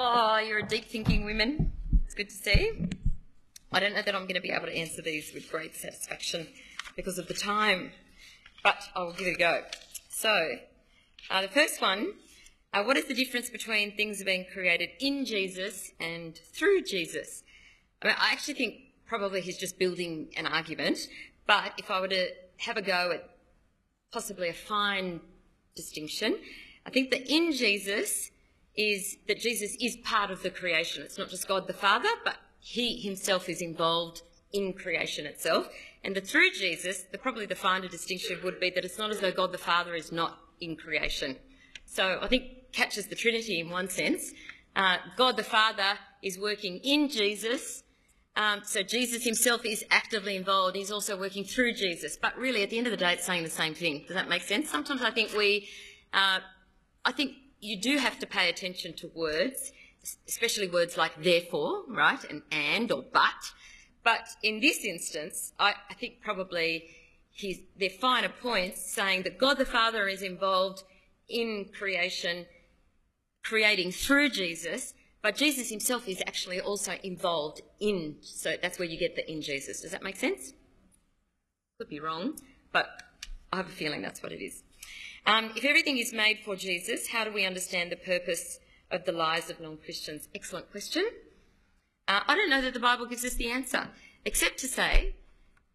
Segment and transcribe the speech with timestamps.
[0.00, 1.72] Oh, you're a deep thinking woman.
[2.04, 2.86] It's good to see.
[3.72, 6.46] I don't know that I'm going to be able to answer these with great satisfaction
[6.94, 7.90] because of the time,
[8.62, 9.64] but I'll give it a go.
[10.08, 10.52] So,
[11.28, 12.12] uh, the first one
[12.72, 17.42] uh, what is the difference between things being created in Jesus and through Jesus?
[18.00, 18.74] I, mean, I actually think
[19.04, 21.08] probably he's just building an argument,
[21.44, 22.28] but if I were to
[22.58, 23.28] have a go at
[24.12, 25.18] possibly a fine
[25.74, 26.38] distinction,
[26.86, 28.30] I think that in Jesus
[28.78, 31.02] is that Jesus is part of the creation.
[31.02, 34.22] It's not just God the Father, but he himself is involved
[34.52, 35.68] in creation itself.
[36.04, 39.18] And the through Jesus, the probably the finer distinction would be that it's not as
[39.18, 41.36] though God the Father is not in creation.
[41.86, 44.32] So I think catches the Trinity in one sense.
[44.76, 47.82] Uh, God the Father is working in Jesus.
[48.36, 50.76] Um, so Jesus himself is actively involved.
[50.76, 52.16] He's also working through Jesus.
[52.16, 54.04] But really, at the end of the day, it's saying the same thing.
[54.06, 54.70] Does that make sense?
[54.70, 55.66] Sometimes I think we,
[56.12, 56.38] uh,
[57.04, 59.72] I think you do have to pay attention to words,
[60.26, 63.52] especially words like therefore, right, and and or but.
[64.04, 66.88] But in this instance, I, I think probably
[67.30, 70.82] he's, they're finer points saying that God the Father is involved
[71.28, 72.46] in creation,
[73.44, 78.98] creating through Jesus, but Jesus himself is actually also involved in, so that's where you
[78.98, 79.82] get the in Jesus.
[79.82, 80.54] Does that make sense?
[81.78, 82.38] Could be wrong,
[82.72, 83.02] but
[83.52, 84.62] I have a feeling that's what it is.
[85.28, 89.12] Um, if everything is made for Jesus, how do we understand the purpose of the
[89.12, 90.26] lives of non Christians?
[90.34, 91.04] Excellent question.
[92.08, 93.88] Uh, I don't know that the Bible gives us the answer,
[94.24, 95.14] except to say,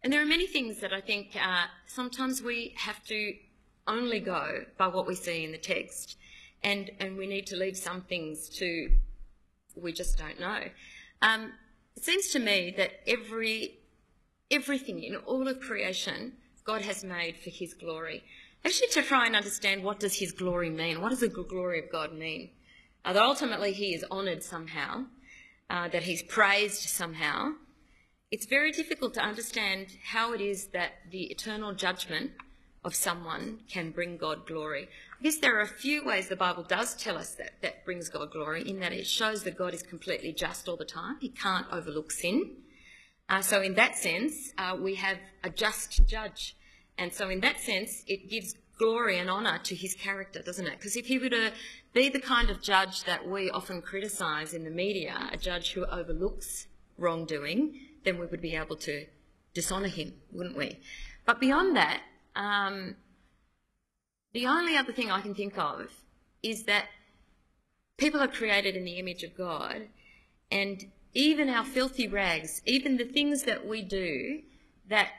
[0.02, 3.34] and there are many things that I think uh, sometimes we have to
[3.86, 6.16] only go by what we see in the text,
[6.64, 8.90] and, and we need to leave some things to
[9.76, 10.62] we just don't know.
[11.22, 11.52] Um,
[11.96, 13.78] it seems to me that every
[14.50, 16.32] everything in all of creation
[16.64, 18.24] God has made for His glory.
[18.64, 21.02] Actually, to try and understand what does His glory mean?
[21.02, 22.50] What does the glory of God mean?
[23.04, 25.04] Uh, that ultimately He is honoured somehow,
[25.68, 27.52] uh, that He's praised somehow.
[28.30, 32.32] It's very difficult to understand how it is that the eternal judgment
[32.84, 34.88] of someone can bring God glory.
[35.20, 38.08] I guess there are a few ways the Bible does tell us that that brings
[38.08, 41.16] God glory, in that it shows that God is completely just all the time.
[41.20, 42.50] He can't overlook sin.
[43.28, 46.56] Uh, so, in that sense, uh, we have a just judge.
[46.98, 50.78] And so, in that sense, it gives glory and honour to his character, doesn't it?
[50.78, 51.52] Because if he were to
[51.92, 55.84] be the kind of judge that we often criticise in the media, a judge who
[55.86, 56.66] overlooks
[56.98, 59.06] wrongdoing, then we would be able to
[59.54, 60.78] dishonour him, wouldn't we?
[61.24, 62.02] But beyond that,
[62.36, 62.96] um,
[64.32, 65.90] the only other thing I can think of
[66.42, 66.86] is that
[67.96, 69.88] people are created in the image of God,
[70.50, 70.84] and
[71.14, 74.42] even our filthy rags, even the things that we do,
[74.88, 75.10] that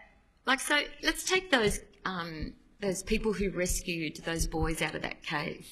[0.45, 0.79] like so.
[1.03, 5.67] Let's take those um, those people who rescued those boys out of that cave.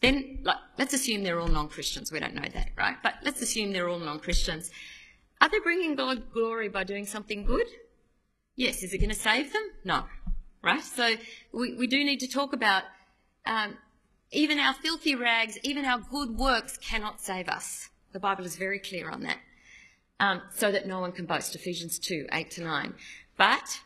[0.00, 2.12] Then, like, let's assume they're all non-Christians.
[2.12, 2.96] We don't know that, right?
[3.02, 4.70] But let's assume they're all non-Christians.
[5.40, 7.66] Are they bringing God glory by doing something good?
[8.54, 8.82] Yes.
[8.82, 9.70] Is it going to save them?
[9.84, 10.04] No
[10.64, 10.82] right?
[10.82, 11.14] So
[11.52, 12.82] we, we do need to talk about
[13.46, 13.76] um,
[14.32, 17.90] even our filthy rags, even our good works cannot save us.
[18.12, 19.38] The Bible is very clear on that.
[20.20, 21.54] Um, so that no one can boast.
[21.54, 22.94] Ephesians 2 8 to 9.
[23.36, 23.80] But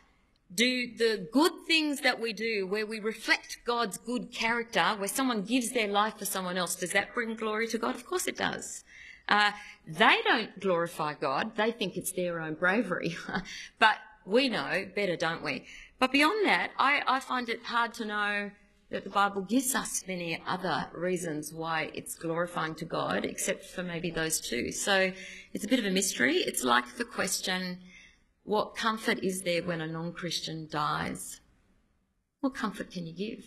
[0.54, 5.42] do the good things that we do, where we reflect God's good character, where someone
[5.42, 7.94] gives their life for someone else, does that bring glory to God?
[7.94, 8.84] Of course it does.
[9.28, 9.53] Uh,
[9.86, 13.16] they don't glorify God, they think it's their own bravery.
[13.78, 15.66] but we know better, don't we?
[15.98, 18.50] But beyond that, I, I find it hard to know
[18.91, 23.82] that the Bible gives us many other reasons why it's glorifying to God, except for
[23.82, 24.72] maybe those two.
[24.72, 25.12] So
[25.53, 26.36] it's a bit of a mystery.
[26.36, 27.80] It's like the question
[28.48, 31.41] what comfort is there when a non Christian dies?
[32.41, 33.44] What comfort can you give?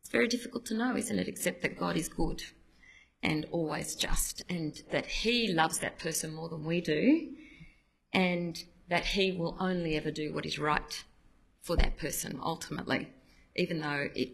[0.00, 1.26] It's very difficult to know, isn't it?
[1.26, 2.42] Except that God is good
[3.22, 7.30] and always just, and that He loves that person more than we do,
[8.12, 11.04] and that He will only ever do what is right
[11.62, 13.08] for that person ultimately,
[13.56, 14.32] even though it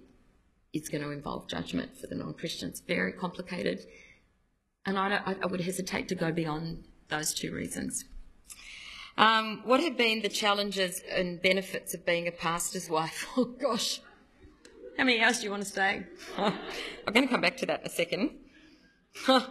[0.72, 2.82] is going to involve judgment for the non Christians.
[2.88, 3.86] Very complicated.
[4.84, 8.04] And I, I, would hesitate to go beyond those two reasons.
[9.19, 13.26] Um, what have been the challenges and benefits of being a pastor's wife?
[13.37, 14.00] Oh gosh,
[14.97, 16.05] how many hours do you want to stay?
[16.38, 18.31] I'm going to come back to that in a second.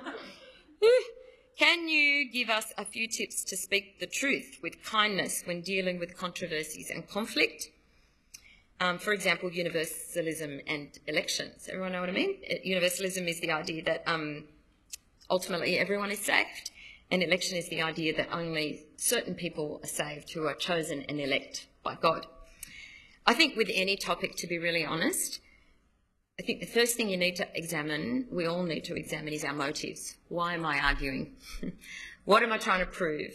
[1.58, 6.00] Can you give us a few tips to speak the truth with kindness when dealing
[6.00, 7.70] with controversies and conflict?
[8.80, 11.68] Um, for example, universalism and elections.
[11.70, 12.38] Everyone know what I mean?
[12.64, 14.46] Universalism is the idea that um,
[15.30, 16.71] ultimately everyone is saved,
[17.12, 21.20] and election is the idea that only certain people are saved who are chosen and
[21.20, 22.26] elect by God.
[23.26, 25.42] I think with any topic, to be really honest,
[26.40, 29.44] I think the first thing you need to examine, we all need to examine, is
[29.44, 30.16] our motives.
[30.30, 31.36] Why am I arguing?
[32.26, 33.34] what am I trying to prove?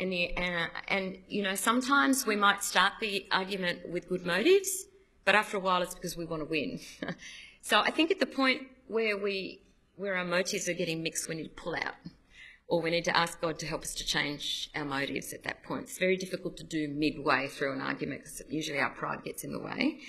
[0.00, 4.86] And, the, uh, and, you know, sometimes we might start the argument with good motives,
[5.24, 6.80] but after a while it's because we want to win.
[7.62, 9.60] so I think at the point where we,
[9.94, 11.94] where our motives are getting mixed, we need to pull out.
[12.66, 15.62] Or we need to ask God to help us to change our motives at that
[15.62, 15.82] point.
[15.84, 19.52] It's very difficult to do midway through an argument because usually our pride gets in
[19.52, 20.00] the way.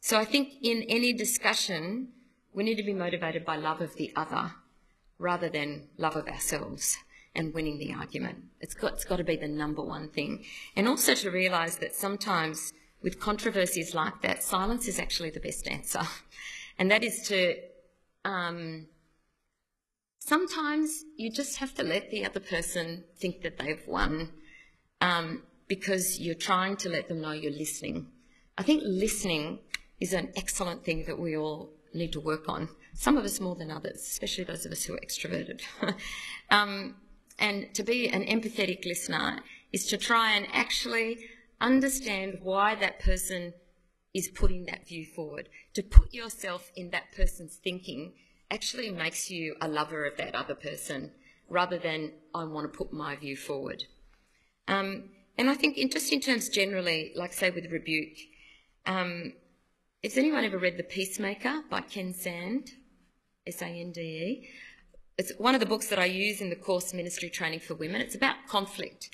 [0.00, 2.08] So I think in any discussion,
[2.52, 4.52] we need to be motivated by love of the other
[5.18, 6.98] rather than love of ourselves
[7.34, 8.38] and winning the argument.
[8.60, 10.44] It's got, it's got to be the number one thing.
[10.76, 12.72] And also to realise that sometimes
[13.02, 16.02] with controversies like that, silence is actually the best answer.
[16.76, 17.54] And that is to,
[18.24, 18.88] um,
[20.26, 24.30] sometimes you just have to let the other person think that they've won
[25.02, 28.06] um, because you're trying to let them know you're listening.
[28.56, 29.58] I think listening
[30.00, 32.68] is an excellent thing that we all need to work on.
[32.94, 35.60] Some of us more than others, especially those of us who are extroverted.
[36.50, 36.96] um,
[37.38, 39.40] and to be an empathetic listener
[39.72, 41.18] is to try and actually
[41.60, 43.52] understand why that person
[44.14, 45.48] is putting that view forward.
[45.74, 48.14] To put yourself in that person's thinking
[48.50, 51.12] actually makes you a lover of that other person
[51.48, 53.84] rather than I want to put my view forward.
[54.68, 58.16] Um, and I think, in, just in terms generally, like say with rebuke,
[58.86, 59.32] um,
[60.02, 62.70] has anyone ever read The Peacemaker by Ken Sande?
[63.46, 64.48] S A N D E.
[65.18, 68.00] It's one of the books that I use in the course Ministry Training for Women.
[68.00, 69.10] It's about conflict.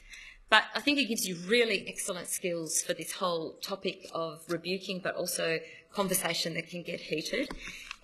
[0.48, 5.00] But I think it gives you really excellent skills for this whole topic of rebuking,
[5.02, 5.60] but also
[5.92, 7.50] conversation that can get heated.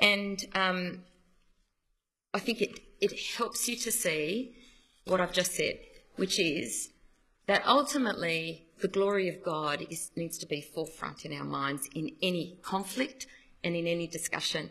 [0.01, 1.05] And um,
[2.35, 4.55] I think it, it helps you to see
[5.07, 5.79] what I've just said,
[6.17, 6.91] which is
[7.47, 12.11] that ultimately the glory of God is, needs to be forefront in our minds in
[12.23, 13.27] any conflict
[13.65, 14.71] and in any discussion.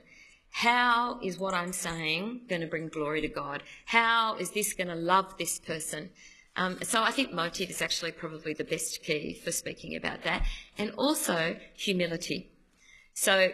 [0.52, 3.64] How is what I'm saying going to bring glory to God?
[3.86, 6.12] How is this going to love this person?
[6.56, 10.46] Um, so I think motive is actually probably the best key for speaking about that.
[10.78, 12.52] And also humility.
[13.14, 13.50] So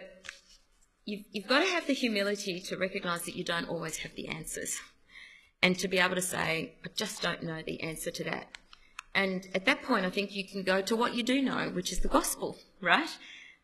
[1.04, 4.28] you've, you've got to have the humility to recognise that you don't always have the
[4.28, 4.78] answers.
[5.62, 8.48] And to be able to say, I just don't know the answer to that.
[9.14, 11.92] And at that point, I think you can go to what you do know, which
[11.92, 13.10] is the gospel, right?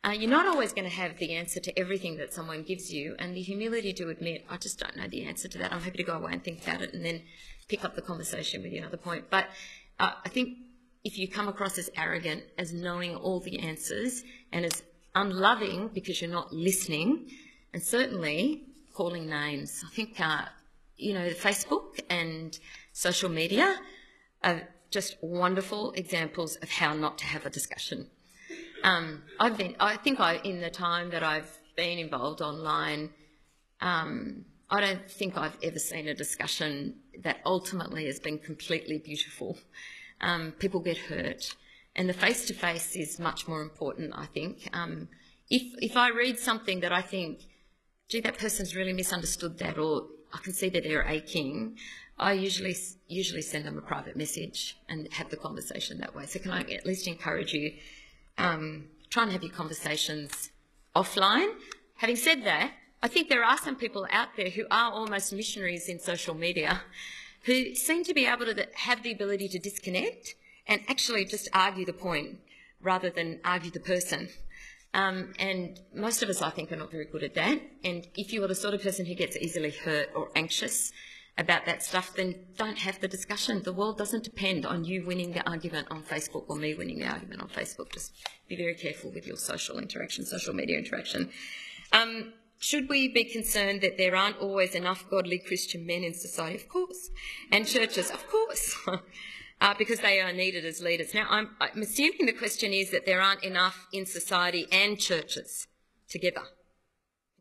[0.04, 3.16] Uh, you're not always going to have the answer to everything that someone gives you,
[3.18, 5.72] and the humility to admit, I just don't know the answer to that.
[5.72, 7.22] I'm happy to go away and think about it and then
[7.68, 9.24] pick up the conversation with you another point.
[9.28, 9.46] But
[9.98, 10.58] uh, I think
[11.02, 14.82] if you come across as arrogant, as knowing all the answers, and as
[15.14, 17.30] unloving because you're not listening,
[17.72, 18.64] and certainly
[18.94, 19.84] calling names.
[19.86, 20.46] I think, uh,
[20.96, 22.58] you know, Facebook and
[22.92, 23.76] social media
[24.42, 28.08] are just wonderful examples of how not to have a discussion.
[28.82, 33.10] Um, I've been, I think I, in the time that I've been involved online,
[33.80, 39.58] um, I don't think I've ever seen a discussion that ultimately has been completely beautiful.
[40.20, 41.54] Um, people get hurt,
[41.98, 44.70] and the face to face is much more important, I think.
[44.72, 45.08] Um,
[45.50, 47.40] if, if I read something that I think,
[48.08, 51.76] gee, that person's really misunderstood that, or I can see that they're aching,
[52.16, 52.76] I usually
[53.08, 56.26] usually send them a private message and have the conversation that way.
[56.26, 57.72] So can I at least encourage you,
[58.38, 60.50] um, try and have your conversations
[60.94, 61.52] offline.
[61.96, 65.88] Having said that, I think there are some people out there who are almost missionaries
[65.88, 66.82] in social media
[67.42, 70.36] who seem to be able to have the ability to disconnect
[70.68, 72.38] and actually just argue the point
[72.80, 74.28] rather than argue the person.
[74.94, 77.60] Um, and most of us, I think, are not very good at that.
[77.84, 80.92] And if you are the sort of person who gets easily hurt or anxious,
[81.38, 83.62] about that stuff, then don't have the discussion.
[83.62, 87.06] The world doesn't depend on you winning the argument on Facebook or me winning the
[87.06, 87.92] argument on Facebook.
[87.92, 88.12] Just
[88.48, 91.30] be very careful with your social interaction, social media interaction.
[91.92, 96.56] Um, should we be concerned that there aren't always enough godly Christian men in society?
[96.56, 97.10] Of course.
[97.52, 98.10] And churches?
[98.10, 98.76] Of course.
[99.60, 101.14] uh, because they are needed as leaders.
[101.14, 105.66] Now, I'm, I'm assuming the question is that there aren't enough in society and churches
[106.08, 106.42] together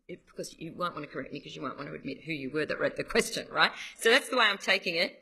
[0.08, 2.50] because you won't want to correct me because you won't want to admit who you
[2.50, 3.72] were that wrote the question, right?
[4.00, 5.20] So that's the way I'm taking it.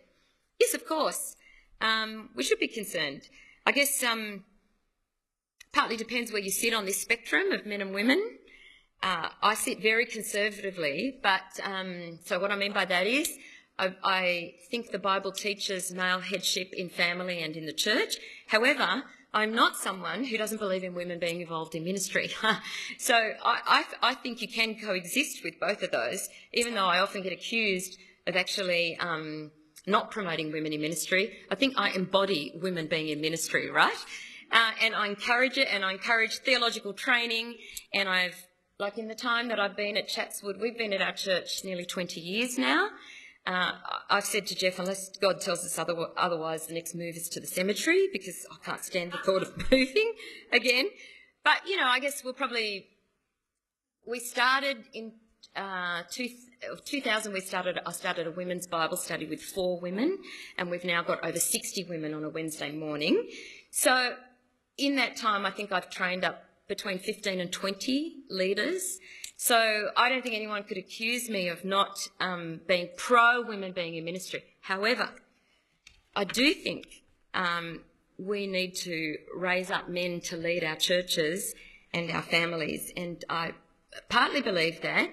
[0.59, 1.35] Yes, of course.
[1.81, 3.23] Um, we should be concerned.
[3.65, 4.43] I guess um,
[5.73, 8.37] partly depends where you sit on this spectrum of men and women.
[9.01, 13.37] Uh, I sit very conservatively, but um, so what I mean by that is
[13.77, 18.17] I, I think the Bible teaches male headship in family and in the church.
[18.47, 19.03] However,
[19.33, 22.29] I'm not someone who doesn't believe in women being involved in ministry.
[22.97, 26.99] so I, I, I, think you can coexist with both of those, even though I
[26.99, 29.51] often get accused of actually um,
[29.85, 31.33] not promoting women in ministry.
[31.51, 33.97] I think I embody women being in ministry, right?
[34.53, 37.57] Uh, and I encourage it, and I encourage theological training,
[37.93, 38.41] and I've
[38.77, 41.85] like in the time that I've been at Chatswood, we've been at our church nearly
[41.85, 42.89] 20 years now.
[43.47, 43.73] Uh,
[44.09, 47.39] I've said to Jeff, unless God tells us other, otherwise, the next move is to
[47.39, 50.13] the cemetery because I can't stand the thought of moving
[50.51, 50.87] again.
[51.43, 52.87] But, you know, I guess we'll probably.
[54.07, 55.13] We started in
[55.55, 56.29] uh, two,
[56.85, 60.17] 2000, we started, I started a women's Bible study with four women,
[60.57, 63.27] and we've now got over 60 women on a Wednesday morning.
[63.71, 64.15] So,
[64.77, 68.99] in that time, I think I've trained up between 15 and 20 leaders.
[69.37, 73.95] So I don't think anyone could accuse me of not um, being pro women being
[73.95, 74.43] in ministry.
[74.61, 75.09] However,
[76.15, 77.81] I do think um,
[78.17, 81.53] we need to raise up men to lead our churches
[81.93, 82.91] and our families.
[82.95, 83.51] And I
[84.09, 85.09] partly believe that,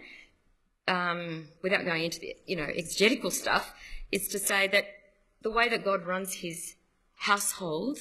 [0.86, 3.74] um, without going into the you know exegetical stuff,
[4.12, 4.84] is to say that
[5.42, 6.76] the way that God runs His
[7.16, 7.98] household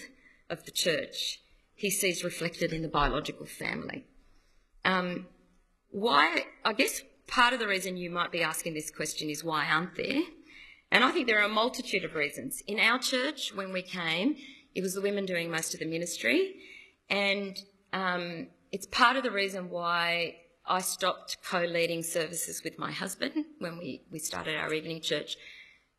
[0.50, 1.40] of the church
[1.82, 4.06] he sees reflected in the biological family.
[4.86, 5.25] Um,
[5.91, 9.65] why, I guess part of the reason you might be asking this question is why
[9.65, 10.24] aren't there?
[10.91, 12.62] And I think there are a multitude of reasons.
[12.67, 14.36] In our church, when we came,
[14.75, 16.55] it was the women doing most of the ministry.
[17.10, 17.57] And
[17.93, 23.45] um, it's part of the reason why I stopped co leading services with my husband
[23.60, 25.38] when we, we started our evening church,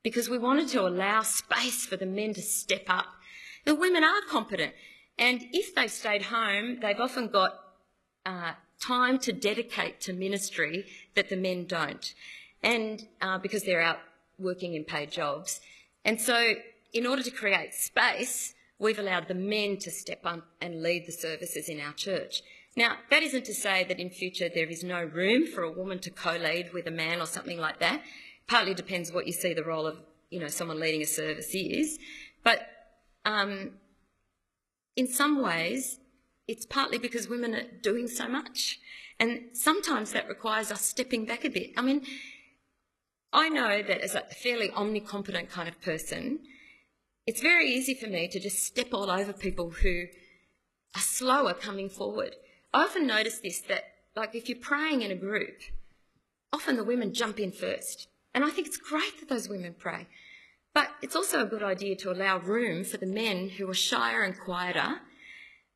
[0.03, 3.07] because we wanted to allow space for the men to step up.
[3.65, 4.73] The women are competent.
[5.19, 7.59] And if they've stayed home, they've often got
[8.25, 12.15] uh, time to dedicate to ministry that the men don't,
[12.63, 14.01] and uh, because they're out
[14.39, 15.61] working in paid jobs.
[16.05, 16.55] And so,
[16.93, 21.13] in order to create space, we've allowed the men to step up and lead the
[21.13, 22.43] services in our church.
[22.77, 25.99] Now, that isn't to say that in future there is no room for a woman
[26.01, 28.03] to co-lead with a man or something like that.
[28.47, 29.99] Partly depends what you see the role of,
[30.31, 31.99] you know, someone leading a service is.
[32.43, 32.67] But
[33.25, 33.73] um,
[34.97, 36.01] in some ways,
[36.49, 38.81] it's partly because women are doing so much.
[39.19, 41.71] And sometimes that requires us stepping back a bit.
[41.77, 42.05] I mean,
[43.33, 46.41] I know that as a fairly omnicompetent kind of person,
[47.27, 50.07] it's very easy for me to just step all over people who
[50.95, 52.35] are slower coming forward.
[52.75, 53.85] I often notice this that,
[54.17, 55.61] like, if you're praying in a group,
[56.53, 58.09] often the women jump in first.
[58.35, 60.09] And I think it's great that those women pray.
[60.75, 64.23] But it's also a good idea to allow room for the men who are shyer
[64.23, 65.01] and quieter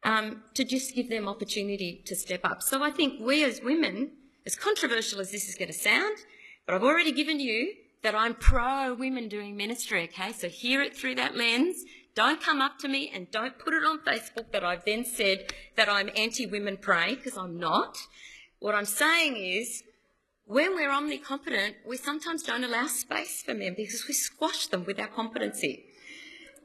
[0.07, 2.63] um, to just give them opportunity to step up.
[2.63, 4.13] So I think we as women,
[4.47, 6.17] as controversial as this is going to sound,
[6.65, 10.33] but I've already given you that I'm pro women doing ministry, okay?
[10.33, 11.83] So hear it through that lens.
[12.15, 15.53] Don't come up to me and don't put it on Facebook that I've then said
[15.77, 17.99] that I'm anti women pray, because I'm not.
[18.61, 19.83] What I'm saying is
[20.45, 25.01] when we're omnicompetent, we sometimes don't allow space for men because we squash them with
[25.01, 25.87] our competency.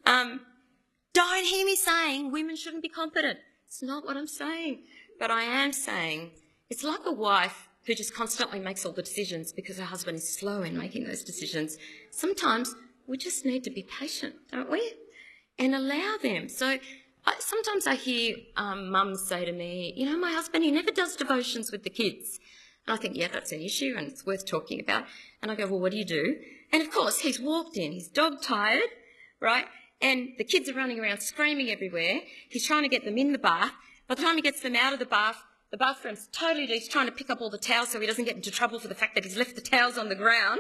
[0.06, 0.42] Um,
[1.14, 3.40] don't hear me saying women shouldn't be competent.
[3.68, 4.84] It's not what I'm saying.
[5.20, 6.32] But I am saying
[6.70, 10.38] it's like a wife who just constantly makes all the decisions because her husband is
[10.38, 11.78] slow in making those decisions.
[12.12, 12.76] Sometimes
[13.08, 14.94] we just need to be patient, don't we?
[15.58, 16.48] And allow them.
[16.48, 16.78] So
[17.26, 20.92] I, sometimes I hear um, mums say to me, you know, my husband, he never
[20.92, 22.40] does devotions with the kids.
[22.88, 25.06] And I think, yeah, that's an issue and it's worth talking about.
[25.42, 26.38] And I go, well, what do you do?
[26.72, 28.90] And of course, he's walked in, he's dog tired,
[29.40, 29.66] right?
[30.02, 32.22] And the kids are running around screaming everywhere.
[32.50, 33.74] He's trying to get them in the bath.
[34.08, 37.06] By the time he gets them out of the bath, the bathroom's totally, he's trying
[37.06, 39.16] to pick up all the towels so he doesn't get into trouble for the fact
[39.16, 40.60] that he's left the towels on the ground,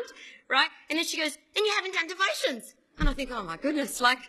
[0.49, 0.69] right?
[0.89, 2.75] And then she goes, and you haven't done devotions.
[2.97, 4.19] And I think, oh my goodness, like,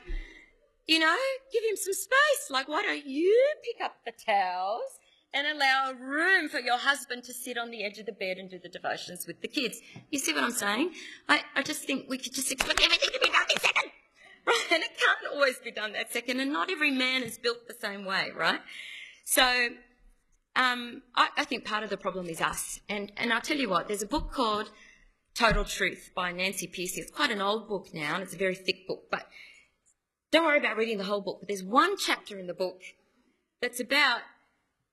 [0.87, 1.17] you know,
[1.53, 2.51] give him some space.
[2.51, 4.99] Like, why don't you pick up the towels
[5.33, 8.51] and allow room for your husband to sit on the edge of the bed and
[8.51, 9.79] do the devotions with the kids.
[10.11, 10.93] You see what I'm saying?
[11.29, 13.93] I, I just think we could just expect everything to be done in second.
[14.47, 14.57] Right?
[14.73, 17.75] And it can't always be done that second, and not every man is built the
[17.75, 18.61] same way, right?
[19.25, 19.69] So
[20.57, 22.81] um, I, I think part of the problem is us.
[22.89, 24.71] And, and I'll tell you what, there's a book called
[25.35, 26.99] Total Truth by Nancy Pearcey.
[26.99, 29.27] It's quite an old book now, and it's a very thick book, but
[30.31, 31.39] don't worry about reading the whole book.
[31.41, 32.81] But there's one chapter in the book
[33.61, 34.21] that's about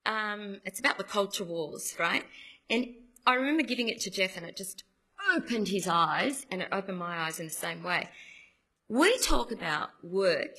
[0.06, 2.24] um, it's about the culture wars, right?
[2.70, 2.88] And
[3.26, 4.84] I remember giving it to Jeff, and it just
[5.34, 8.08] opened his eyes, and it opened my eyes in the same way.
[8.90, 10.56] We talk about work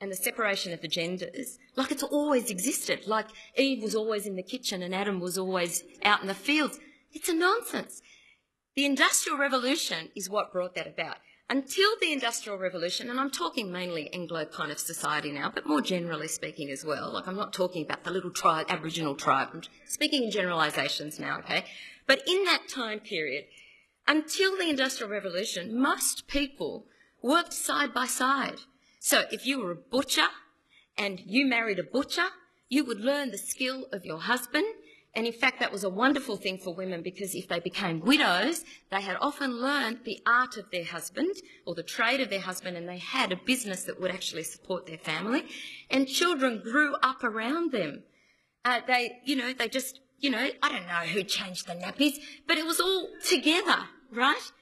[0.00, 4.34] and the separation of the genders like it's always existed, like Eve was always in
[4.34, 6.78] the kitchen and Adam was always out in the fields.
[7.12, 8.00] It's a nonsense.
[8.76, 11.16] The Industrial Revolution is what brought that about
[11.50, 15.82] until the Industrial Revolution, and I'm talking mainly Anglo kind of society now, but more
[15.82, 17.12] generally speaking as well.
[17.12, 19.48] Like I'm not talking about the little tribe, Aboriginal tribe.
[19.52, 21.66] I'm speaking in generalisations now, okay?
[22.06, 23.44] But in that time period,
[24.08, 26.86] until the Industrial Revolution, most people
[27.26, 28.60] worked side by side.
[29.00, 30.28] So if you were a butcher
[30.96, 32.28] and you married a butcher,
[32.68, 34.66] you would learn the skill of your husband
[35.16, 38.66] And in fact, that was a wonderful thing for women because if they became widows,
[38.90, 42.76] they had often learned the art of their husband or the trade of their husband,
[42.76, 45.46] and they had a business that would actually support their family.
[45.88, 48.02] And children grew up around them.
[48.62, 52.16] Uh, they, you know, they just, you know, I don't know who changed the nappies,
[52.46, 54.52] but it was all together, right?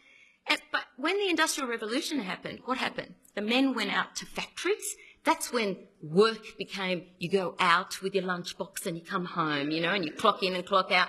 [0.46, 3.14] And, but when the Industrial Revolution happened, what happened?
[3.34, 8.24] The men went out to factories that's when work became you go out with your
[8.24, 11.08] lunchbox and you come home, you know, and you clock in and clock out.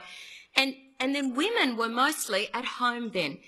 [0.56, 3.40] And, and then women were mostly at home then.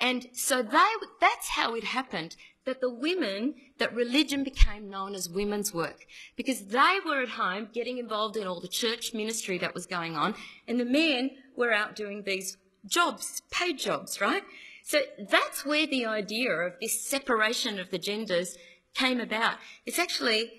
[0.00, 0.84] And so they,
[1.20, 6.04] that's how it happened that the women, that religion became known as women's work
[6.36, 10.16] because they were at home getting involved in all the church ministry that was going
[10.16, 10.34] on
[10.66, 14.42] and the men were out doing these jobs, paid jobs, right?
[14.86, 18.56] So that's where the idea of this separation of the genders
[18.94, 19.56] came about.
[19.84, 20.52] It's actually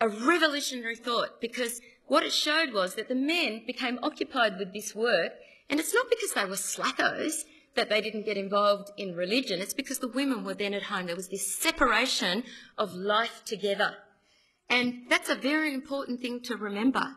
[0.00, 4.94] a revolutionary thought because what it showed was that the men became occupied with this
[4.94, 5.32] work,
[5.68, 7.42] and it's not because they were slackos
[7.74, 11.06] that they didn't get involved in religion, it's because the women were then at home.
[11.06, 12.44] There was this separation
[12.78, 13.96] of life together.
[14.70, 17.16] And that's a very important thing to remember.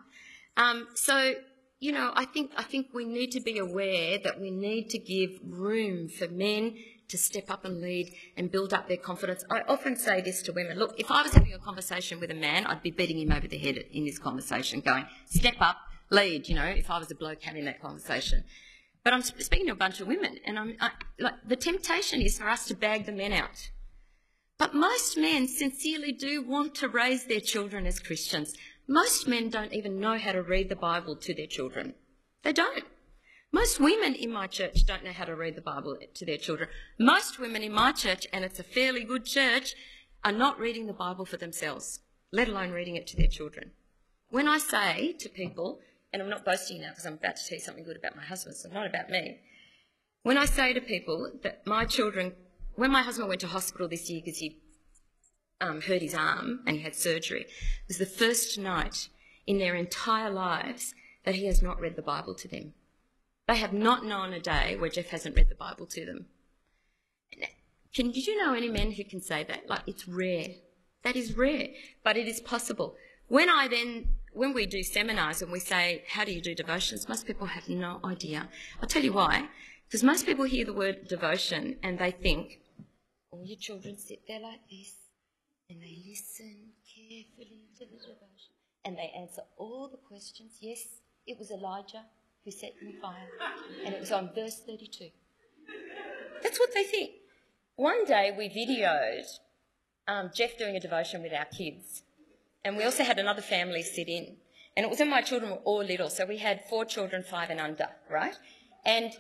[0.55, 1.35] Um, so,
[1.79, 4.98] you know, I think, I think we need to be aware that we need to
[4.98, 6.75] give room for men
[7.10, 9.43] to step up and lead and build up their confidence.
[9.50, 12.36] I often say this to women look, if I was having a conversation with a
[12.36, 15.77] man, I'd be beating him over the head in this conversation, going, step up,
[16.10, 18.43] lead, you know, if I was a bloke having that conversation.
[19.03, 22.39] But I'm speaking to a bunch of women, and I'm I, like, the temptation is
[22.39, 23.69] for us to bag the men out.
[24.57, 28.53] But most men sincerely do want to raise their children as Christians.
[28.88, 31.96] Most men don't even know how to read the Bible to their children.
[32.44, 32.86] They don't.
[33.51, 36.70] Most women in my church don't know how to read the Bible to their children.
[36.98, 39.75] Most women in my church, and it's a fairly good church,
[40.24, 42.00] are not reading the Bible for themselves,
[42.32, 43.72] let alone reading it to their children.
[44.29, 45.79] When I say to people,
[46.13, 48.24] and I'm not boasting now because I'm about to tell you something good about my
[48.24, 49.39] husband, so not about me.
[50.24, 52.34] When I say to people that my children,
[52.75, 54.62] when my husband went to hospital this year because he
[55.59, 59.09] um, hurt his arm and he had surgery, it was the first night
[59.46, 60.93] in their entire lives
[61.25, 62.74] that he has not read the Bible to them.
[63.48, 66.25] They have not known a day where Jeff hasn't read the Bible to them.
[67.93, 69.70] Can did you know any men who can say that?
[69.70, 70.50] Like it's rare.
[71.03, 71.70] That is rare,
[72.03, 72.96] but it is possible.
[73.27, 77.09] When I then when we do seminars and we say, How do you do devotions?
[77.09, 78.50] Most people have no idea.
[78.81, 79.50] I'll tell you why.
[79.87, 82.59] Because most people hear the word devotion and they think,
[83.31, 84.93] All your children sit there like this
[85.70, 88.53] and they listen carefully to the devotion
[88.86, 90.58] and they answer all the questions.
[90.62, 90.86] Yes,
[91.25, 92.06] it was Elijah
[92.46, 93.27] who set in fire.
[93.86, 95.10] And it was on verse 32.
[96.42, 97.12] That's what they think.
[97.75, 99.25] One day we videoed
[100.08, 102.03] um, Jeff doing a devotion with our kids.
[102.64, 104.38] And we also had another family sit in.
[104.75, 106.10] And it was when my children were all little.
[106.10, 108.36] So we had four children, five and under, right?
[108.86, 109.12] And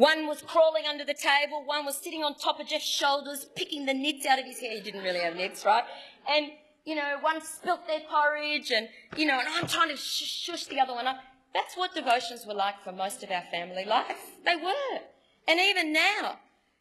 [0.00, 3.84] one was crawling under the table, one was sitting on top of Jeff's shoulders, picking
[3.84, 4.72] the nits out of his hair.
[4.72, 5.84] He didn't really have nits, right?
[6.26, 6.52] And,
[6.86, 10.80] you know, one spilt their porridge, and, you know, and I'm trying to shush the
[10.80, 11.18] other one up.
[11.52, 14.38] That's what devotions were like for most of our family life.
[14.42, 15.00] They were.
[15.46, 16.38] And even now,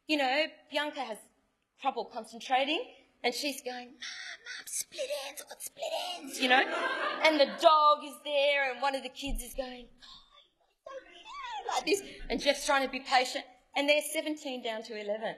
[0.08, 1.18] you know, Bianca has
[1.82, 2.86] trouble concentrating
[3.22, 6.64] and she's going, Mom, Mom, split ends, I've got split ends, you know?
[7.26, 10.29] And the dog is there and one of the kids is going, oh,
[11.76, 12.02] like this.
[12.30, 13.46] And Jeff's trying to be patient.
[13.76, 15.36] And they're 17 down to 11.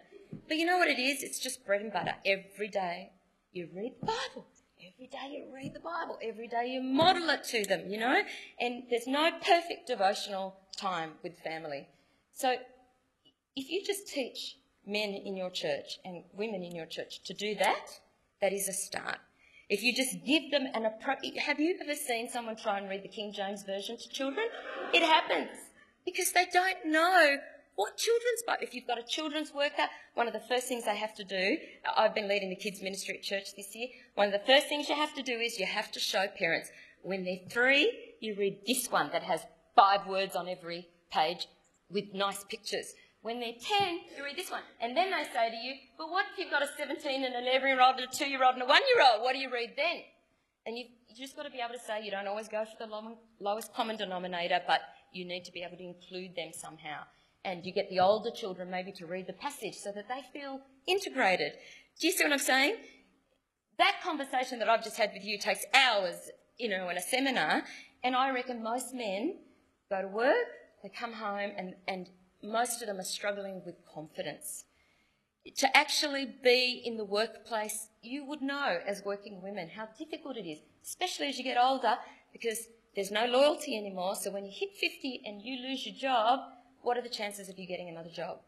[0.48, 1.24] But you know what it is?
[1.24, 2.16] It's just bread and butter.
[2.26, 3.12] Every day
[3.52, 4.48] you read the Bible.
[4.82, 8.22] Every day you read the Bible, every day you model it to them, you know?
[8.60, 11.88] And there's no perfect devotional time with family.
[12.34, 12.56] So
[13.56, 17.54] if you just teach men in your church and women in your church to do
[17.56, 18.00] that,
[18.42, 19.20] that is a start.
[19.70, 23.04] If you just give them an approach, have you ever seen someone try and read
[23.04, 24.48] the King James Version to children?
[24.94, 25.58] It happens
[26.06, 27.38] because they don't know
[27.76, 28.64] what children's Bible?
[28.64, 31.58] If you've got a children's worker, one of the first things they have to do,
[31.98, 34.90] I've been leading the kids ministry at church this year, one of the first things
[34.90, 36.70] you have to do is you have to show parents
[37.04, 39.42] when they're three, you read this one that has
[39.76, 41.48] five words on every page
[41.90, 42.94] with nice pictures.
[43.22, 44.62] When they're 10, you read this one.
[44.80, 47.44] And then they say to you, but what if you've got a 17 and an
[47.44, 49.22] 11 year old and a 2 year old and a 1 year old?
[49.22, 50.02] What do you read then?
[50.66, 52.86] And you've, you just got to be able to say you don't always go for
[52.86, 54.82] the lowest common denominator, but
[55.12, 57.04] you need to be able to include them somehow
[57.44, 60.62] and you get the older children maybe to read the passage so that they feel
[60.88, 61.54] integrated.
[62.00, 62.76] Do you see what I'm saying?
[63.78, 66.16] That conversation that I've just had with you takes hours,
[66.58, 67.64] you know, in a seminar,
[68.04, 69.38] and I reckon most men
[69.90, 70.36] go to work,
[70.84, 72.10] they come home, and, and
[72.44, 74.66] most of them are struggling with confidence.
[75.58, 80.48] To actually be in the workplace, you would know as working women how difficult it
[80.48, 81.96] is, especially as you get older,
[82.32, 84.16] because there's no loyalty anymore.
[84.16, 86.40] So when you hit 50 and you lose your job,
[86.82, 88.40] what are the chances of you getting another job?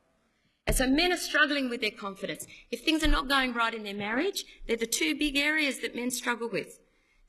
[0.65, 2.45] And so men are struggling with their confidence.
[2.71, 5.95] If things are not going right in their marriage, they're the two big areas that
[5.95, 6.79] men struggle with.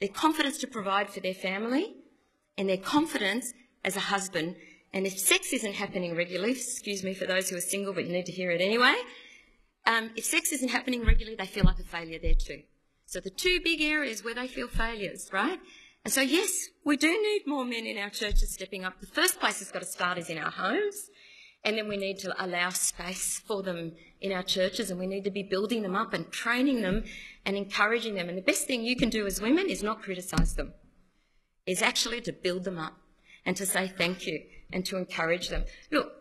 [0.00, 1.94] Their confidence to provide for their family
[2.56, 3.52] and their confidence
[3.84, 4.56] as a husband.
[4.92, 8.12] And if sex isn't happening regularly, excuse me for those who are single, but you
[8.12, 8.94] need to hear it anyway,
[9.86, 12.62] um, if sex isn't happening regularly, they feel like a failure there too.
[13.06, 15.58] So the two big areas where they feel failures, right?
[16.04, 19.00] And so yes, we do need more men in our churches stepping up.
[19.00, 21.10] The first place it's got to start is in our homes.
[21.64, 25.24] And then we need to allow space for them in our churches and we need
[25.24, 27.04] to be building them up and training them
[27.46, 28.28] and encouraging them.
[28.28, 30.74] And the best thing you can do as women is not criticise them,
[31.66, 32.98] is actually to build them up
[33.46, 34.42] and to say thank you
[34.74, 35.64] and to encourage them.
[35.90, 36.12] Look,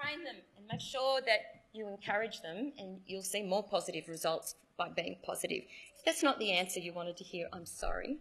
[0.00, 4.54] train them and make sure that you encourage them and you'll see more positive results
[4.76, 5.62] by being positive.
[5.98, 8.18] If that's not the answer you wanted to hear, I'm sorry.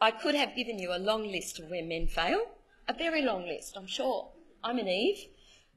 [0.00, 2.46] I could have given you a long list of where men fail,
[2.88, 4.30] a very long list, I'm sure.
[4.62, 5.28] I'm an Eve.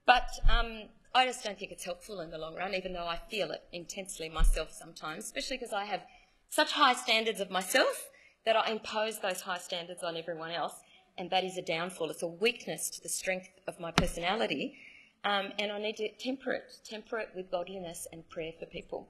[0.05, 3.19] But um, I just don't think it's helpful in the long run, even though I
[3.29, 6.01] feel it intensely myself sometimes, especially because I have
[6.49, 8.09] such high standards of myself
[8.45, 10.73] that I impose those high standards on everyone else,
[11.17, 12.09] and that is a downfall.
[12.09, 14.75] It's a weakness to the strength of my personality,
[15.23, 19.09] um, and I need to temper it, temper it with godliness and prayer for people.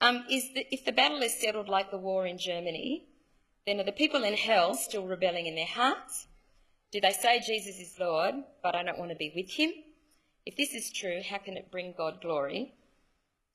[0.00, 3.06] Um, is the, if the battle is settled like the war in Germany,
[3.66, 6.26] then are the people in hell still rebelling in their hearts?
[6.92, 9.70] Do they say Jesus is Lord, but I don't want to be with him?
[10.46, 12.72] If this is true, how can it bring God glory?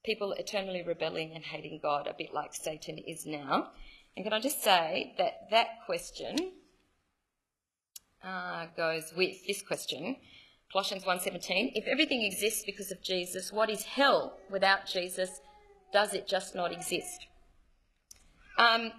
[0.05, 3.71] People eternally rebelling and hating God, a bit like Satan is now.
[4.15, 6.51] And can I just say that that question
[8.23, 10.17] uh, goes with this question,
[10.71, 11.71] Colossians 1.17.
[11.75, 15.41] If everything exists because of Jesus, what is hell without Jesus?
[15.93, 17.27] Does it just not exist?
[18.57, 18.91] Um,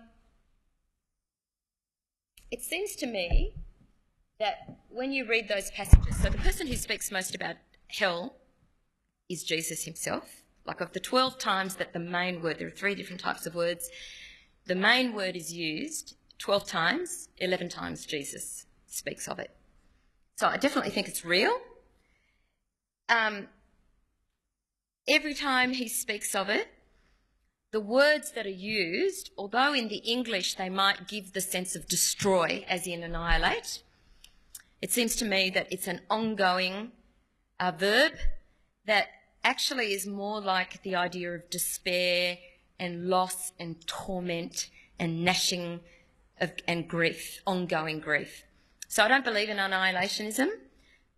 [2.51, 3.55] it seems to me
[4.39, 7.57] that when you read those passages, so the person who speaks most about
[7.89, 8.37] hell
[9.29, 10.43] is Jesus himself.
[10.65, 13.55] Like of the 12 times that the main word, there are three different types of
[13.55, 13.89] words,
[14.67, 19.51] the main word is used 12 times, 11 times Jesus speaks of it.
[20.37, 21.59] So I definitely think it's real.
[23.09, 23.49] Um,
[25.09, 26.69] every time he speaks of it,
[27.73, 31.89] the words that are used, although in the English they might give the sense of
[31.89, 33.83] destroy, as in annihilate,
[34.83, 36.93] it seems to me that it's an ongoing
[37.59, 38.13] uh, verb
[38.85, 39.09] that
[39.43, 42.39] actually is more like the idea of despair
[42.79, 44.69] and loss and torment
[44.99, 45.81] and gnashing
[46.41, 48.45] of, and grief, ongoing grief.
[48.89, 50.49] So I don't believe in annihilationism.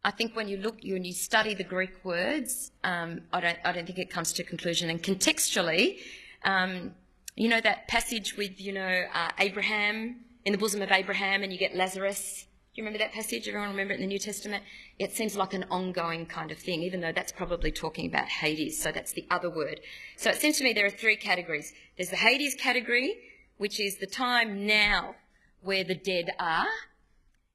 [0.04, 3.72] I think when you look, when you study the Greek words, um, I don't, I
[3.72, 4.90] don't think it comes to a conclusion.
[4.90, 5.98] And contextually,
[6.44, 6.94] um,
[7.36, 11.52] you know that passage with, you know, uh, Abraham in the bosom of Abraham and
[11.52, 12.46] you get Lazarus.
[12.74, 13.46] Do you remember that passage?
[13.48, 14.62] Everyone remember it in the New Testament?
[14.98, 18.80] It seems like an ongoing kind of thing, even though that's probably talking about Hades.
[18.80, 19.80] So that's the other word.
[20.16, 21.72] So it seems to me there are three categories.
[21.96, 23.18] There's the Hades category,
[23.56, 25.16] which is the time now
[25.60, 26.66] where the dead are.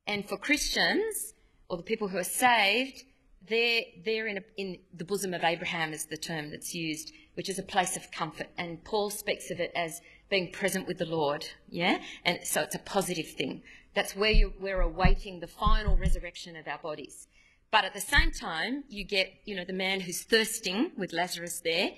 [0.07, 1.33] And for Christians,
[1.69, 3.03] or the people who are saved,
[3.47, 7.49] they're, they're in, a, in the bosom of Abraham is the term that's used which
[7.49, 8.47] is a place of comfort.
[8.57, 11.45] And Paul speaks of it as being present with the Lord.
[11.69, 11.99] Yeah?
[12.25, 13.63] And so it's a positive thing.
[13.95, 17.27] That's where you, we're awaiting the final resurrection of our bodies.
[17.71, 21.61] But at the same time, you get, you know, the man who's thirsting with Lazarus
[21.63, 21.91] there,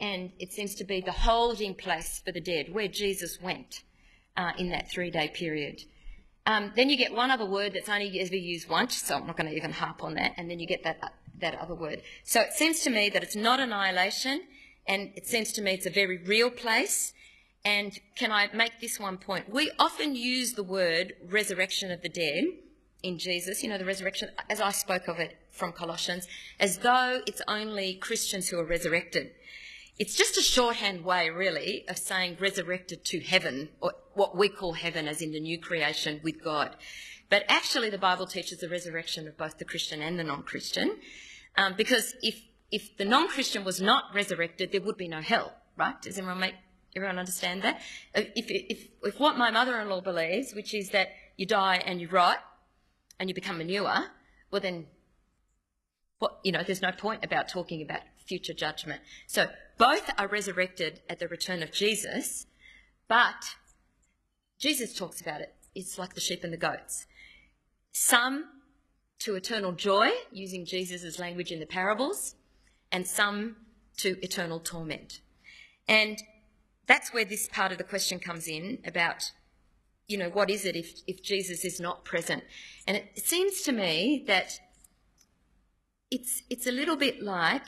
[0.00, 3.82] and it seems to be the holding place for the dead, where Jesus went
[4.36, 5.82] uh, in that three day period.
[6.46, 9.36] Um, then you get one other word that's only ever used once, so I'm not
[9.36, 12.02] going to even harp on that, and then you get that, that other word.
[12.24, 14.42] So it seems to me that it's not annihilation,
[14.88, 17.12] and it seems to me it's a very real place.
[17.64, 19.50] And can I make this one point?
[19.50, 22.44] We often use the word resurrection of the dead
[23.02, 26.26] in Jesus, you know, the resurrection, as I spoke of it from Colossians,
[26.58, 29.32] as though it's only Christians who are resurrected.
[30.00, 34.72] It's just a shorthand way, really, of saying resurrected to heaven, or what we call
[34.72, 36.74] heaven, as in the new creation with God.
[37.28, 40.96] But actually, the Bible teaches the resurrection of both the Christian and the non Christian.
[41.58, 46.00] Um, because if if the non-Christian was not resurrected, there would be no hell, right?
[46.00, 46.54] Does everyone make
[46.96, 47.82] everyone understand that?
[48.14, 52.38] If, if, if what my mother-in-law believes, which is that you die and you rot
[53.18, 54.06] and you become manure,
[54.50, 54.86] well then,
[56.20, 59.00] what, you know, there's no point about talking about future judgment.
[59.26, 59.48] So
[59.80, 62.46] both are resurrected at the return of Jesus,
[63.08, 63.56] but
[64.58, 65.54] Jesus talks about it.
[65.74, 67.06] It's like the sheep and the goats.
[67.90, 68.44] Some
[69.20, 72.34] to eternal joy, using Jesus' language in the parables,
[72.92, 73.56] and some
[73.96, 75.22] to eternal torment.
[75.88, 76.22] And
[76.86, 79.32] that's where this part of the question comes in about,
[80.08, 82.44] you know, what is it if, if Jesus is not present?
[82.86, 84.60] And it, it seems to me that
[86.10, 87.62] it's, it's a little bit like,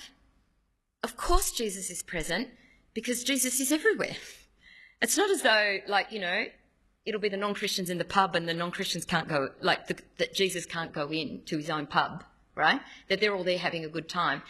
[1.03, 2.49] of course Jesus is present
[2.95, 4.17] because Jesus is everywhere.
[5.01, 6.45] It's not as though, like, you know,
[7.05, 10.35] it'll be the non-Christians in the pub and the non-Christians can't go, like, the, that
[10.35, 12.23] Jesus can't go in to his own pub,
[12.55, 12.81] right?
[13.09, 14.43] That they're all there having a good time.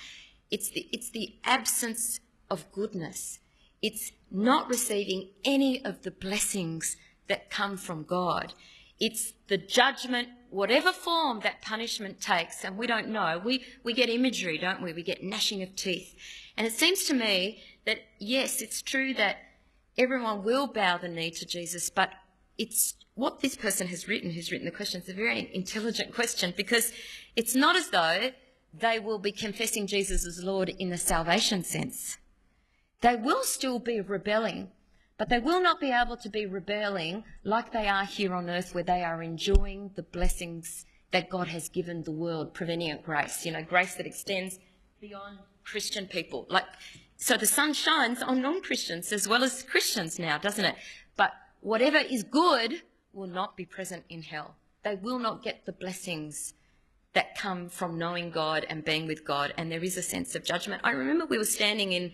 [0.51, 3.38] It's the, it's the absence of goodness.
[3.81, 6.97] It's not receiving any of the blessings
[7.29, 8.53] that come from God.
[9.01, 13.41] It's the judgment, whatever form that punishment takes, and we don't know.
[13.43, 14.93] We, we get imagery, don't we?
[14.93, 16.15] We get gnashing of teeth.
[16.57, 19.38] And it seems to me that, yes, it's true that
[19.97, 22.11] everyone will bow the knee to Jesus, but
[22.59, 26.55] it's what this person has written, who's written the question, it's a very intelligent question
[26.57, 26.93] because
[27.37, 28.31] it's not as though
[28.73, 32.17] they will be confessing Jesus as Lord in the salvation sense.
[33.03, 34.71] They will still be rebelling,
[35.19, 38.75] but they will not be able to be rebelling like they are here on earth
[38.75, 43.53] where they are enjoying the blessings that God has given the world, prevenient grace, you
[43.53, 44.59] know, grace that extends
[45.03, 46.47] beyond Christian people.
[46.49, 46.65] Like,
[47.17, 50.77] so the sun shines on non-Christians as well as Christians now, doesn't it?
[51.17, 54.55] But whatever is good will not be present in hell.
[54.85, 56.55] They will not get the blessings
[57.15, 60.45] that come from knowing God and being with God, and there is a sense of
[60.45, 60.81] judgment.
[60.85, 62.12] I remember we were standing in,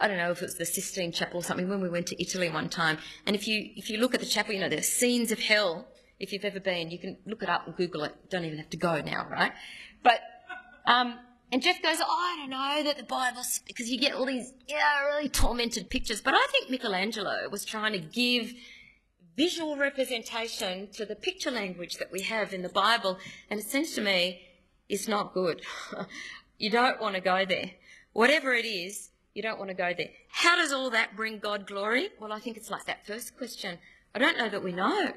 [0.00, 2.20] I don't know if it was the Sistine Chapel or something, when we went to
[2.20, 4.88] Italy one time, and if you if you look at the chapel, you know there's
[4.88, 5.86] scenes of hell.
[6.20, 8.14] If you've ever been, you can look it up and Google it.
[8.28, 9.52] Don't even have to go now, right?
[10.02, 10.20] But
[10.84, 11.18] um,
[11.50, 14.52] and Jeff goes, oh, I don't know that the Bible, because you get all these
[14.66, 16.20] yeah really tormented pictures.
[16.20, 18.52] But I think Michelangelo was trying to give
[19.36, 23.18] visual representation to the picture language that we have in the Bible,
[23.50, 24.42] and it seems to me
[24.88, 25.62] is not good.
[26.58, 27.70] you don't want to go there.
[28.12, 30.10] Whatever it is, you don't want to go there.
[30.30, 32.08] How does all that bring God glory?
[32.20, 33.78] Well, I think it's like that first question.
[34.14, 35.12] I don't know that we know.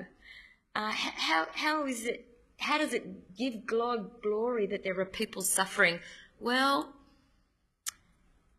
[0.75, 2.27] Uh, how, how is it,
[2.61, 5.99] how does it give God glory that there are people suffering
[6.39, 6.93] well,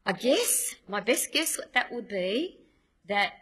[0.07, 2.59] I guess my best guess what that would be
[3.09, 3.33] that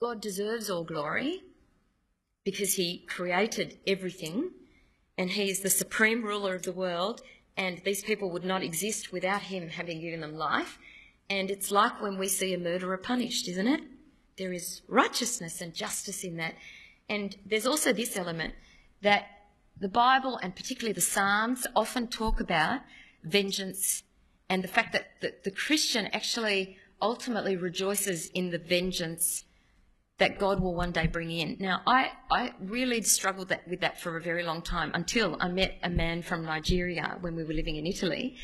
[0.00, 1.42] God deserves all glory
[2.44, 4.50] because he created everything
[5.16, 7.22] and he is the supreme ruler of the world
[7.56, 10.78] and these people would not exist without him having given them life.
[11.28, 13.82] And it's like when we see a murderer punished, isn't it?
[14.38, 16.54] There is righteousness and justice in that.
[17.08, 18.54] And there's also this element
[19.02, 19.26] that
[19.82, 22.82] the Bible and particularly the Psalms often talk about
[23.24, 24.04] vengeance
[24.48, 29.44] and the fact that the, the Christian actually ultimately rejoices in the vengeance
[30.18, 31.56] that God will one day bring in.
[31.58, 35.48] Now, I, I really struggled that, with that for a very long time until I
[35.48, 38.36] met a man from Nigeria when we were living in Italy.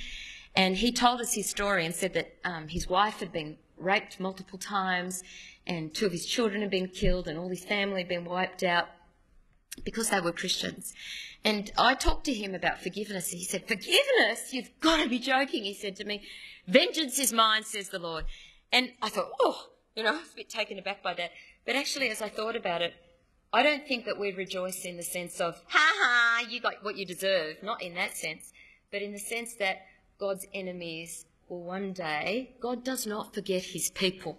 [0.56, 4.18] And he told us his story and said that um, his wife had been raped
[4.18, 5.22] multiple times
[5.68, 8.64] and two of his children had been killed and all his family had been wiped
[8.64, 8.88] out
[9.84, 10.94] because they were Christians.
[11.44, 13.30] And I talked to him about forgiveness.
[13.30, 14.52] He said, Forgiveness?
[14.52, 15.64] You've got to be joking.
[15.64, 16.22] He said to me,
[16.66, 18.24] Vengeance is mine, says the Lord.
[18.72, 21.30] And I thought, oh, you know, I was a bit taken aback by that.
[21.64, 22.94] But actually, as I thought about it,
[23.52, 26.96] I don't think that we rejoice in the sense of, ha ha, you got what
[26.96, 27.56] you deserve.
[27.62, 28.52] Not in that sense,
[28.90, 29.86] but in the sense that
[30.18, 34.38] God's enemies will one day, God does not forget his people.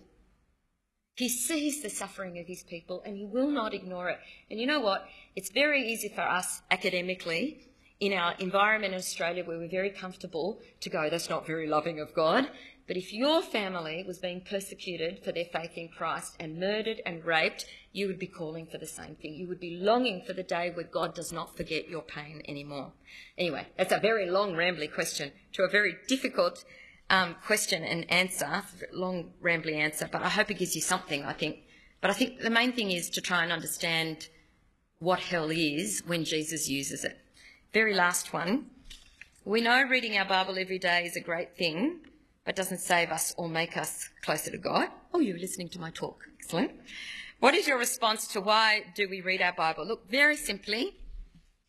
[1.16, 4.20] He sees the suffering of his people and he will not ignore it.
[4.50, 5.06] And you know what?
[5.40, 7.62] It's very easy for us academically
[8.02, 11.98] in our environment in Australia where we're very comfortable to go, that's not very loving
[12.02, 12.50] of God.
[12.88, 17.24] But if your family was being persecuted for their faith in Christ and murdered and
[17.24, 19.36] raped, you would be calling for the same thing.
[19.36, 22.92] You would be longing for the day where God does not forget your pain anymore.
[23.38, 26.66] Anyway, that's a very long, rambly question to a very difficult
[27.10, 31.32] um, question and answer, long, rambly answer, but I hope it gives you something, I
[31.32, 31.60] think.
[32.02, 34.28] But I think the main thing is to try and understand
[35.00, 37.18] what hell is when Jesus uses it.
[37.74, 38.66] Very last one.
[39.46, 42.00] We know reading our Bible every day is a great thing,
[42.44, 44.90] but doesn't save us or make us closer to God.
[45.14, 46.20] Oh, you're listening to my talk.
[46.42, 46.72] Excellent.
[47.40, 49.88] What is your response to why do we read our Bible?
[49.88, 50.96] Look, very simply,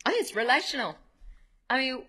[0.05, 0.97] oh, it's relational.
[1.69, 2.03] I mean,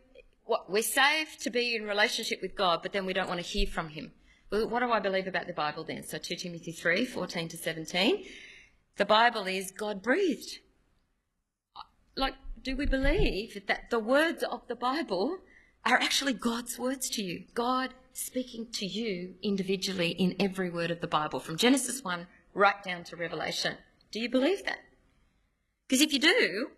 [0.45, 3.45] what, we're saved to be in relationship with God, but then we don't want to
[3.45, 4.12] hear from Him.
[4.51, 6.01] Well, what do I believe about the Bible then?
[6.01, 8.25] So 2 Timothy 3, 14 to 17.
[8.97, 10.57] The Bible is God breathed.
[12.15, 15.39] Like, do we believe that the words of the Bible
[15.86, 17.45] are actually God's words to you?
[17.54, 22.84] God speaking to you individually in every word of the Bible, from Genesis 1 right
[22.84, 23.78] down to Revelation.
[24.12, 24.80] Do you believe that?
[25.88, 26.69] Because if you do,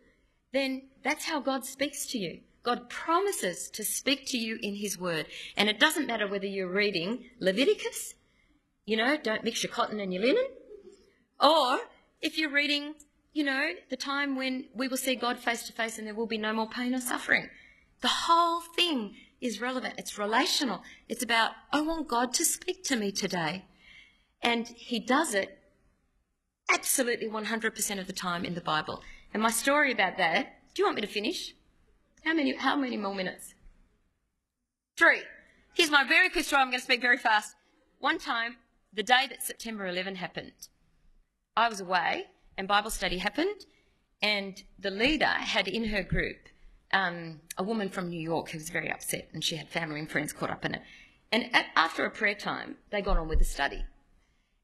[0.53, 2.41] then that's how God speaks to you.
[2.63, 5.25] God promises to speak to you in His Word.
[5.57, 8.15] And it doesn't matter whether you're reading Leviticus,
[8.85, 10.45] You know, don't mix your cotton and your linen.
[11.39, 11.79] Or
[12.21, 12.95] if you're reading,
[13.33, 16.27] you know, the time when we will see God face to face and there will
[16.27, 17.49] be no more pain or suffering.
[18.01, 19.95] The whole thing is relevant.
[19.97, 20.83] It's relational.
[21.09, 23.65] It's about, I want God to speak to me today.
[24.41, 25.57] And He does it
[26.71, 29.01] absolutely 100% of the time in the Bible.
[29.33, 31.55] And my story about that, do you want me to finish?
[32.23, 33.53] How many, how many more minutes?
[34.95, 35.23] Three.
[35.73, 36.61] Here's my very quick story.
[36.61, 37.55] I'm going to speak very fast.
[37.99, 38.57] One time,
[38.93, 40.51] the day that September 11 happened,
[41.57, 42.25] I was away
[42.57, 43.65] and Bible study happened,
[44.21, 46.37] and the leader had in her group
[46.91, 50.09] um, a woman from New York who was very upset, and she had family and
[50.09, 50.81] friends caught up in it.
[51.31, 53.83] And at, after a prayer time, they got on with the study.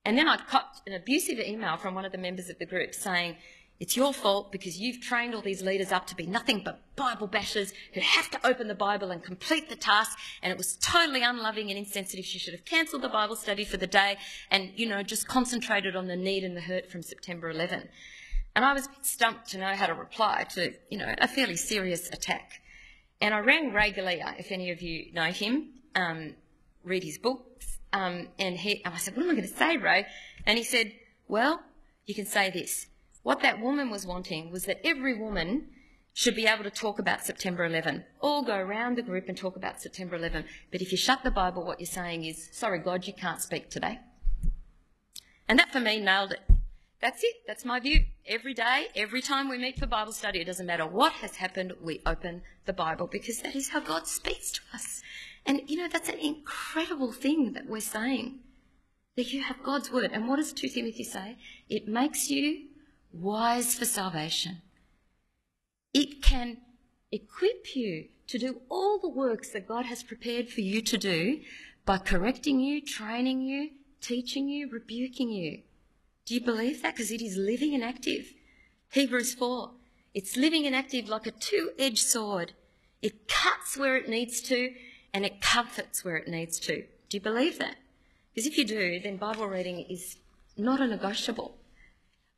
[0.05, 2.93] And then I got an abusive email from one of the members of the group
[2.93, 3.37] saying,
[3.79, 7.29] it's your fault because you've trained all these leaders up to be nothing but Bible
[7.29, 10.17] bashers who have to open the Bible and complete the task.
[10.43, 12.25] And it was totally unloving and insensitive.
[12.25, 14.17] She should have cancelled the Bible study for the day
[14.51, 17.87] and, you know, just concentrated on the need and the hurt from September 11.
[18.53, 22.09] And I was stumped to know how to reply to, you know, a fairly serious
[22.09, 22.61] attack.
[23.21, 26.35] And I rang Ray Galea, if any of you know him, um,
[26.83, 27.77] read his books.
[27.93, 30.05] Um, and, he, and I said, what am I going to say, Ray?
[30.45, 30.91] And he said,
[31.29, 31.61] well,
[32.05, 32.87] you can say this.
[33.23, 35.67] What that woman was wanting was that every woman
[36.13, 38.03] should be able to talk about September 11.
[38.19, 40.45] All go around the group and talk about September 11.
[40.71, 43.69] But if you shut the Bible, what you're saying is, sorry, God, you can't speak
[43.69, 43.99] today.
[45.47, 46.41] And that for me nailed it.
[47.01, 47.35] That's it.
[47.47, 48.05] That's my view.
[48.25, 51.73] Every day, every time we meet for Bible study, it doesn't matter what has happened,
[51.81, 55.01] we open the Bible because that is how God speaks to us.
[55.45, 58.39] And you know, that's an incredible thing that we're saying.
[59.15, 60.11] That you have God's word.
[60.13, 61.37] And what does 2 Timothy say?
[61.69, 62.67] It makes you
[63.11, 64.61] wise for salvation.
[65.93, 66.57] It can
[67.11, 71.41] equip you to do all the works that God has prepared for you to do
[71.85, 75.61] by correcting you, training you, teaching you, rebuking you.
[76.25, 76.93] Do you believe that?
[76.93, 78.33] Because it is living and active.
[78.91, 79.71] Hebrews 4.
[80.13, 82.53] It's living and active like a two edged sword.
[83.01, 84.73] It cuts where it needs to
[85.13, 86.83] and it comforts where it needs to.
[87.09, 87.77] Do you believe that?
[88.33, 90.17] Because if you do, then Bible reading is
[90.55, 91.58] not a negotiable.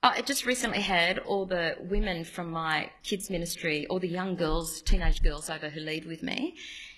[0.03, 4.81] I just recently had all the women from my kids' ministry, all the young girls,
[4.81, 6.55] teenage girls over who lead with me,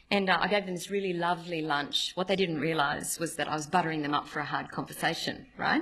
[0.09, 2.13] and uh, I gave them this really lovely lunch.
[2.15, 5.47] What they didn't realise was that I was buttering them up for a hard conversation,
[5.57, 5.81] right?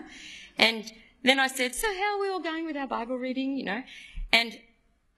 [0.57, 0.91] And
[1.23, 3.55] then I said, So, how are we all going with our Bible reading?
[3.55, 3.83] You know?
[4.33, 4.59] And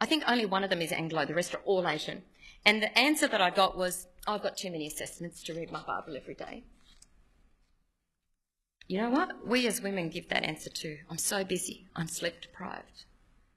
[0.02, 2.24] I think only one of them is Anglo, the rest are all Asian.
[2.66, 5.84] And the answer that I got was, I've got too many assessments to read my
[5.84, 6.64] Bible every day.
[8.88, 9.48] You know what?
[9.48, 10.98] We as women give that answer too.
[11.10, 11.88] I'm so busy.
[11.96, 13.06] I'm sleep deprived.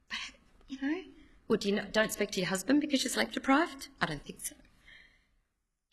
[0.09, 0.35] But,
[0.67, 1.01] you know,
[1.47, 3.89] well, do you know, don't speak to your husband because you're sleep deprived?
[4.01, 4.55] I don't think so.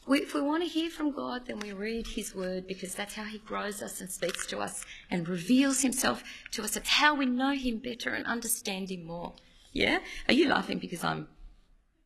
[0.06, 3.14] We, if we want to hear from God, then we read His Word because that's
[3.14, 6.76] how He grows us and speaks to us and reveals Himself to us.
[6.76, 9.32] It's how we know Him better and understand Him more.
[9.72, 10.00] Yeah?
[10.28, 11.28] Are you laughing because I'm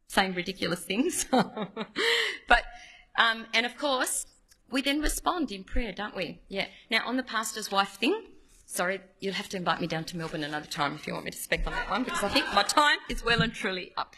[0.09, 1.25] saying ridiculous things?
[1.31, 2.64] but,
[3.19, 4.27] um, and of course,
[4.70, 6.40] we then respond in prayer, don't we?
[6.48, 6.66] Yeah.
[6.90, 8.22] Now, on the pastor's wife thing,
[8.66, 11.31] sorry, you'll have to invite me down to Melbourne another time if you want me
[11.31, 14.16] to speak on that one because I think my time is well and truly up.